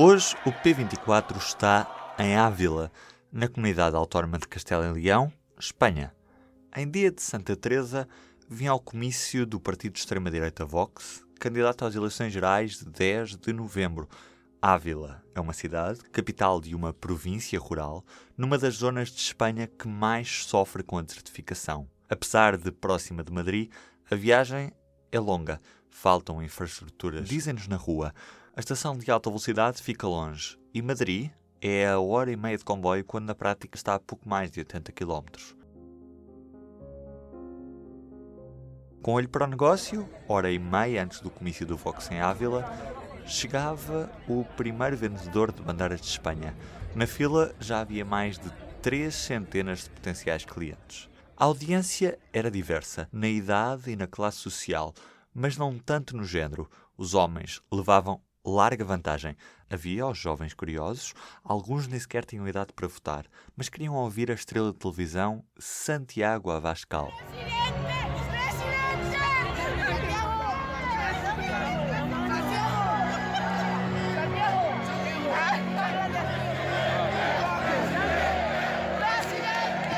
[0.00, 2.92] Hoje o P24 está em Ávila,
[3.32, 6.14] na comunidade autónoma de Castelo e Leão, Espanha.
[6.76, 8.08] Em dia de Santa Teresa,
[8.48, 13.52] vinha ao comício do partido de extrema-direita Vox, candidato às eleições gerais de 10 de
[13.52, 14.08] novembro.
[14.60, 18.04] Ávila é uma cidade, capital de uma província rural,
[18.36, 21.88] numa das zonas de Espanha que mais sofre com a desertificação.
[22.08, 23.70] Apesar de próxima de Madrid,
[24.10, 24.72] a viagem
[25.12, 27.28] é longa, faltam infraestruturas.
[27.28, 28.12] Dizem-nos na rua,
[28.56, 31.30] a estação de alta velocidade fica longe e Madrid
[31.60, 34.58] é a hora e meia de comboio quando na prática está a pouco mais de
[34.58, 35.22] 80 km.
[39.00, 42.64] Com olho para o negócio, hora e meia antes do comício do Vox em Ávila,
[43.28, 46.56] chegava o primeiro vendedor de bandeiras de Espanha.
[46.94, 51.08] Na fila já havia mais de três centenas de potenciais clientes.
[51.36, 54.94] A audiência era diversa, na idade e na classe social,
[55.32, 56.68] mas não tanto no género.
[56.96, 59.36] Os homens levavam larga vantagem.
[59.70, 61.12] Havia os jovens curiosos,
[61.44, 66.50] alguns nem sequer tinham idade para votar, mas queriam ouvir a estrela de televisão Santiago
[66.50, 67.12] Abascal.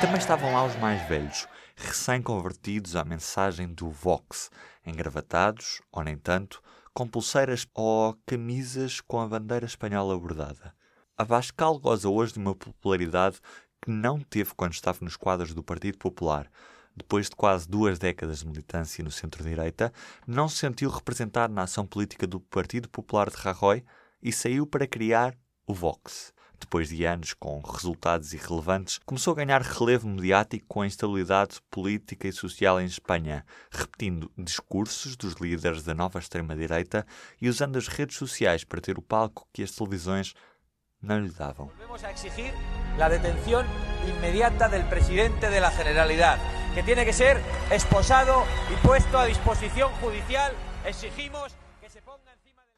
[0.00, 4.50] Também estavam lá os mais velhos, recém-convertidos à mensagem do Vox,
[4.86, 6.62] engravatados, ou nem tanto,
[6.94, 10.74] com pulseiras ou camisas com a bandeira espanhola bordada.
[11.18, 13.40] Abascal goza hoje de uma popularidade
[13.82, 16.50] que não teve quando estava nos quadros do Partido Popular.
[16.96, 19.92] Depois de quase duas décadas de militância no centro-direita,
[20.26, 23.84] não se sentiu representado na ação política do Partido Popular de Rajoy
[24.22, 29.62] e saiu para criar o Vox depois de anos com resultados irrelevantes, começou a ganhar
[29.62, 35.94] relevo mediático com a instabilidade política e social em Espanha, repetindo discursos dos líderes da
[35.94, 37.06] nova extrema-direita
[37.40, 40.34] e usando as redes sociais para ter o palco que as televisões
[41.02, 41.70] não lhe davam.
[41.78, 42.52] Vamos exigir
[43.00, 43.64] a detenção
[44.06, 46.42] inmediata do presidente da Generalidade,
[46.74, 47.38] que tem que ser
[47.74, 48.32] esposado
[48.70, 50.52] e puesto a disposição judicial.
[50.84, 51.54] Exigimos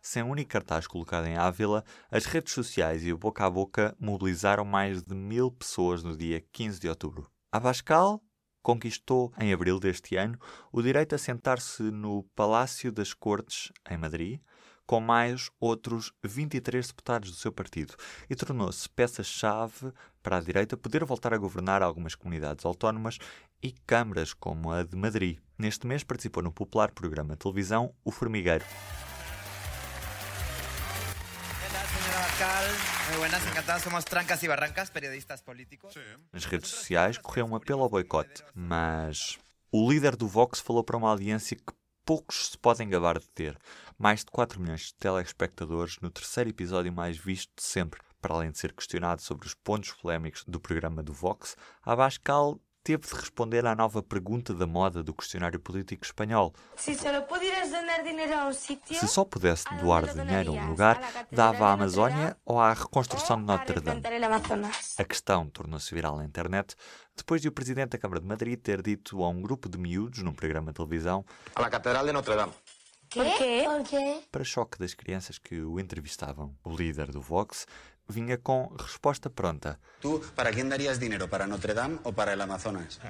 [0.03, 3.97] sem um único cartaz colocado em Ávila, as redes sociais e o boca a boca
[4.01, 7.31] mobilizaram mais de mil pessoas no dia 15 de outubro.
[7.53, 8.21] Abascal
[8.63, 10.39] conquistou, em abril deste ano,
[10.73, 14.41] o direito a sentar-se no Palácio das Cortes, em Madrid,
[14.87, 17.95] com mais outros 23 deputados do seu partido,
[18.29, 19.93] e tornou-se peça-chave
[20.23, 23.19] para a direita poder voltar a governar algumas comunidades autónomas
[23.63, 25.39] e câmaras como a de Madrid.
[25.59, 28.65] Neste mês participou no popular programa de televisão O Formigueiro.
[32.43, 33.85] Muy buenas, encantados.
[33.85, 35.95] Somos Trancas e Barrancas, periodistas políticos.
[36.33, 39.39] Nas redes sociais correu um apelo ao boicote, mas
[39.71, 41.73] o líder do Vox falou para uma audiência que
[42.05, 43.57] poucos se podem gabar de ter.
[43.97, 48.01] Mais de 4 milhões de telespectadores no terceiro episódio mais visto de sempre.
[48.21, 53.07] Para além de ser questionado sobre os pontos polémicos do programa do Vox, Abascal teve
[53.07, 56.53] de responder à nova pergunta da moda do questionário político espanhol.
[56.77, 60.69] Se só pudieras donar dinheiro a um sítio, Se só pudesse doar dinheiro a um
[60.69, 61.01] lugar,
[61.31, 64.03] dava à Amazónia ou à reconstrução de Notre Dame.
[64.99, 66.75] A questão tornou-se viral na internet
[67.17, 70.23] depois de o presidente da Câmara de Madrid ter dito a um grupo de miúdos
[70.23, 72.53] num programa de televisão a la Catedral de Notre Dame.
[73.15, 73.65] Por quê?
[73.65, 74.21] Por quê?
[74.31, 77.67] Para choque das crianças que o entrevistavam, o líder do Vox
[78.09, 79.79] vinha com resposta pronta.
[80.01, 81.29] Tu, para quem darias dinheiro?
[81.29, 82.99] Para Notre Dame ou para o Amazonas?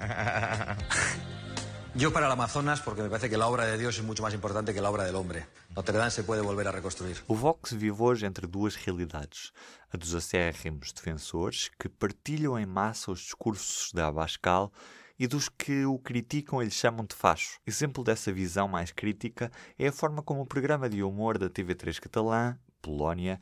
[1.94, 4.32] Yo para el Amazonas porque me parece que la obra de Dios es mucho más
[4.32, 5.46] importante que la obra del hombre.
[5.76, 7.22] Notre Dame se puede volver a reconstruir.
[7.28, 9.52] O Vox vive hoje entre duas realidades.
[9.90, 14.72] A dos acérrimos defensores, que partilham em massa os discursos da Abascal,
[15.18, 17.58] e dos que o criticam e lhe chamam de facho.
[17.66, 22.00] Exemplo dessa visão mais crítica é a forma como o programa de humor da TV3
[22.00, 23.40] catalã, Polónia,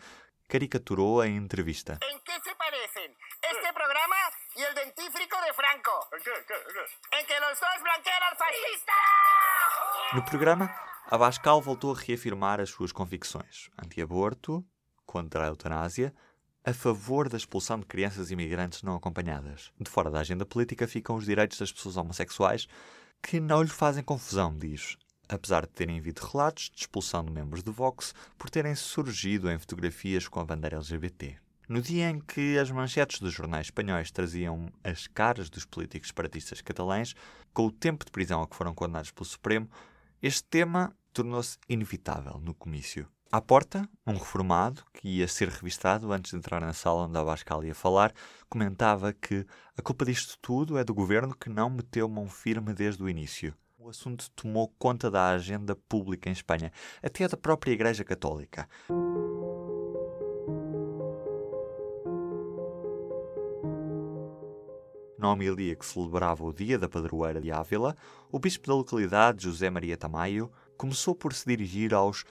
[0.48, 1.98] caricaturou a entrevista.
[2.02, 4.16] Em que se parecem este programa
[4.56, 5.90] e o dentífrico de Franco?
[6.14, 7.16] Em que, que, que?
[7.16, 8.92] Em que os dois blanqueam al fascista!
[10.12, 10.74] No programa,
[11.06, 14.64] Abascal voltou a reafirmar as suas convicções anti-aborto,
[15.06, 16.14] contra a eutanásia,
[16.64, 19.72] a favor da expulsão de crianças imigrantes não acompanhadas.
[19.80, 22.66] De fora da agenda política ficam os direitos das pessoas homossexuais,
[23.22, 24.96] que não lhe fazem confusão, diz,
[25.28, 29.58] apesar de terem havido relatos de expulsão de membros do Vox por terem surgido em
[29.58, 31.36] fotografias com a bandeira LGBT.
[31.68, 36.60] No dia em que as manchetes dos jornais espanhóis traziam as caras dos políticos separatistas
[36.60, 37.14] catalães,
[37.54, 39.70] com o tempo de prisão a que foram condenados pelo Supremo,
[40.20, 43.08] este tema tornou-se inevitável no comício.
[43.32, 47.20] À porta, um reformado, que ia ser revistado antes de entrar na sala onde a
[47.20, 48.12] Abascal ia falar,
[48.48, 49.46] comentava que
[49.78, 53.54] a culpa disto tudo é do governo que não meteu mão firme desde o início.
[53.78, 58.68] O assunto tomou conta da agenda pública em Espanha, até da própria Igreja Católica.
[65.16, 67.94] Na homilia que celebrava o dia da padroeira de Ávila,
[68.32, 72.24] o bispo da localidade, José Maria Tamayo, começou por se dirigir aos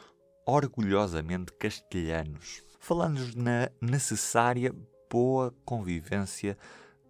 [0.49, 4.73] orgulhosamente castelhanos, falando-nos na necessária
[5.07, 6.57] boa convivência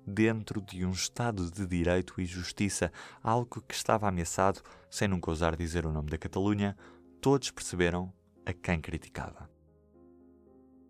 [0.06, 2.92] dentro de um Estado de Direito e Justiça,
[3.24, 6.76] algo que estava ameaçado, sem nunca ousar dizer o nome da Catalunha,
[7.22, 8.12] todos perceberam
[8.46, 9.50] a quem criticava.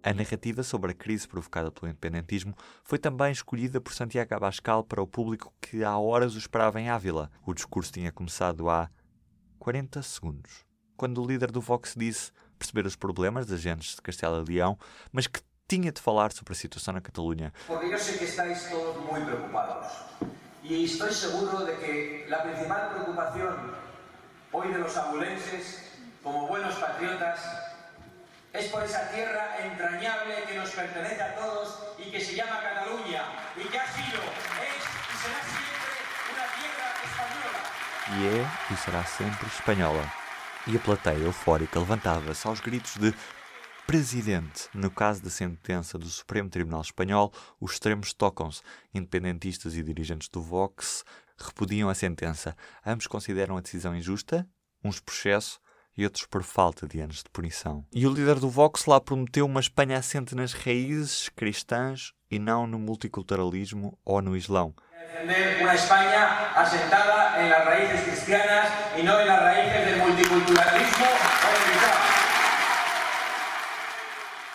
[0.01, 5.03] A narrativa sobre a crise provocada pelo independentismo foi também escolhida por Santiago Abascal para
[5.03, 7.29] o público que há horas o esperava em Ávila.
[7.45, 8.89] O discurso tinha começado há
[9.59, 10.69] 40 segundos
[10.99, 12.29] quando o líder do Vox disse
[12.59, 14.77] perceber os problemas das gentes de Castela e Leão,
[15.13, 17.53] mas que tinha de falar sobre a situação na Catalunha.
[17.65, 19.87] Porque eu sei que estáis todos muito preocupados.
[20.61, 23.75] E estou seguro de que a principal preocupação
[24.51, 25.83] hoje de los abulenses,
[26.21, 27.39] como buenos patriotas,
[28.51, 33.23] es por esa tierra entrañable que nos pertenece a todos y que se llama Cataluña
[33.55, 34.19] y que ha sido,
[34.67, 35.95] es y será siempre
[36.33, 37.61] una tierra española.
[38.11, 40.19] E é e será sempre espanhola
[40.71, 43.12] e a plateia eufórica levantava-se aos gritos de
[43.88, 44.69] presidente.
[44.71, 48.62] No caso da sentença do Supremo Tribunal Espanhol, os extremos tocam-se.
[48.94, 51.04] Independentistas e dirigentes do Vox
[51.39, 52.56] repudiam a sentença.
[52.86, 54.48] Ambos consideram a decisão injusta,
[54.83, 55.60] uns por excesso
[55.98, 57.83] e outros por falta de anos de punição.
[57.92, 62.68] E o líder do Vox lá prometeu uma Espanha assente nas raízes cristãs e não
[62.68, 64.75] no multiculturalismo ou no Islão.
[65.11, 71.06] Defender una España asentada en las raíces cristianas y no en las raíces del multiculturalismo.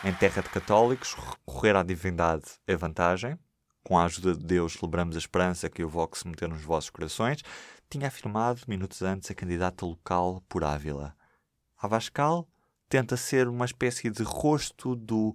[0.04, 3.36] Em terra de católicos, recorrer à divindade é vantagem.
[3.82, 7.42] Com a ajuda de Deus, celebramos a esperança que o Vox meteu nos vossos corações,
[7.90, 11.16] tinha afirmado minutos antes a candidata local por Ávila.
[11.76, 12.46] A Vascal
[12.88, 15.34] tenta ser uma espécie de rosto do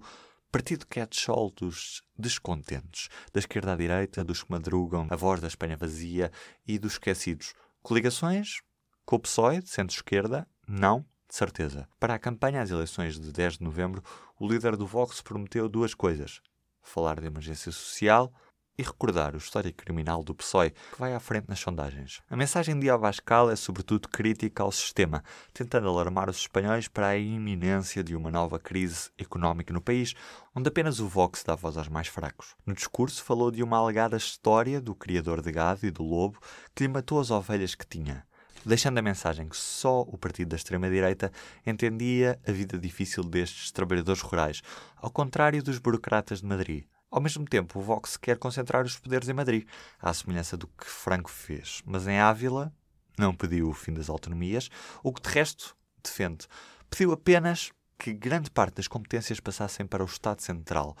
[0.50, 5.76] partido catch-all dos descontentes, da esquerda à direita, dos que madrugam, a voz da Espanha
[5.76, 6.30] vazia
[6.66, 7.54] e dos esquecidos.
[7.82, 8.60] Coligações?
[9.04, 10.46] Com o PSOE, centro-esquerda?
[10.66, 11.88] Não, de certeza.
[11.98, 14.02] Para a campanha às eleições de 10 de novembro,
[14.38, 16.40] o líder do Vox prometeu duas coisas:
[16.82, 18.32] falar de emergência social
[18.80, 22.22] e recordar o histórico criminal do PSOE, que vai à frente nas sondagens.
[22.30, 25.22] A mensagem de Abascal é sobretudo crítica ao sistema,
[25.52, 30.14] tentando alarmar os espanhóis para a iminência de uma nova crise económica no país,
[30.54, 32.56] onde apenas o Vox dá voz aos mais fracos.
[32.64, 36.38] No discurso falou de uma alegada história do criador de gado e do lobo
[36.74, 38.24] que lhe matou as ovelhas que tinha
[38.62, 41.32] deixando a mensagem que só o partido da extrema-direita
[41.66, 44.60] entendia a vida difícil destes trabalhadores rurais,
[44.96, 46.84] ao contrário dos burocratas de Madrid.
[47.10, 49.66] Ao mesmo tempo, o Vox quer concentrar os poderes em Madrid,
[50.00, 51.82] à semelhança do que Franco fez.
[51.84, 52.72] Mas em Ávila
[53.18, 54.70] não pediu o fim das autonomias,
[55.02, 56.46] o que de resto defende.
[56.88, 60.96] Pediu apenas que grande parte das competências passassem para o Estado Central,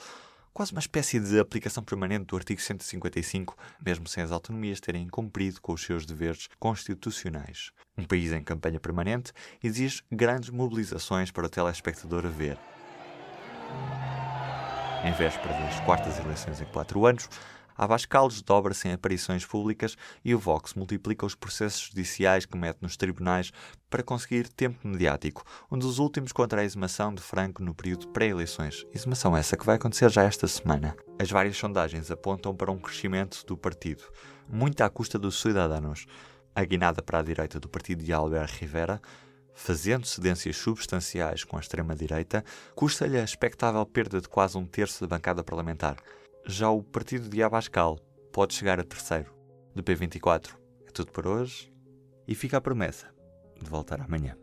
[0.52, 5.60] quase uma espécie de aplicação permanente do artigo 155, mesmo sem as autonomias terem cumprido
[5.60, 7.70] com os seus deveres constitucionais.
[7.96, 12.58] Um país em campanha permanente exige grandes mobilizações para o telespectador ver.
[15.02, 17.26] Em véspera das quartas eleições em quatro anos,
[17.74, 22.82] a Abascal desdobra-se em aparições públicas e o Vox multiplica os processos judiciais que mete
[22.82, 23.50] nos tribunais
[23.88, 25.42] para conseguir tempo mediático,
[25.72, 28.84] um dos últimos contra a exumação de Franco no período pré-eleições.
[28.94, 30.94] Exumação essa que vai acontecer já esta semana.
[31.18, 34.02] As várias sondagens apontam para um crescimento do partido,
[34.46, 36.04] muito à custa dos cidadãos.
[36.54, 39.00] A guinada para a direita do partido de Albert Rivera
[39.54, 45.16] fazendo cedências substanciais com a extrema-direita, custa-lhe a expectável perda de quase um terço da
[45.16, 45.96] bancada parlamentar.
[46.46, 47.98] Já o partido de Abascal
[48.32, 49.34] pode chegar a terceiro.
[49.74, 51.72] Do P24 é tudo por hoje
[52.26, 53.08] e fica a promessa
[53.60, 54.36] de voltar amanhã.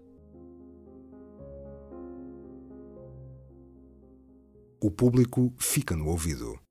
[4.79, 6.66] O público fica no ouvido.